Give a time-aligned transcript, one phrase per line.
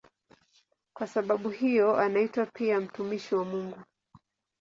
[0.97, 3.77] Kwa sababu hiyo anaitwa pia "mtumishi wa Mungu".